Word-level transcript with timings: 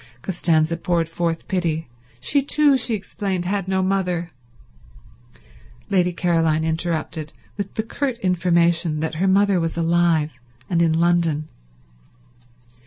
Costanza 0.23 0.77
poured 0.77 1.07
forth 1.07 1.47
pity. 1.47 1.87
She 2.19 2.41
too, 2.41 2.75
she 2.75 2.95
explained, 2.95 3.45
had 3.45 3.67
no 3.67 3.83
mother— 3.83 4.31
Lady 5.91 6.11
Caroline 6.11 6.63
interrupted 6.63 7.33
with 7.55 7.75
the 7.75 7.83
curt 7.83 8.17
information 8.17 8.99
that 9.01 9.13
her 9.21 9.27
mother 9.27 9.59
was 9.59 9.77
alive 9.77 10.31
and 10.67 10.81
in 10.81 10.93
London. 10.93 11.49